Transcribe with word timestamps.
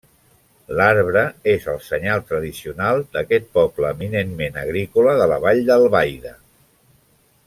L'arbre 0.77 1.21
és 1.51 1.67
el 1.73 1.77
senyal 1.87 2.23
tradicional 2.31 3.03
d'aquest 3.17 3.45
poble 3.59 3.93
eminentment 3.97 4.57
agrícola 4.63 5.15
de 5.21 5.29
la 5.33 5.41
Vall 5.45 5.61
d'Albaida. 5.69 6.33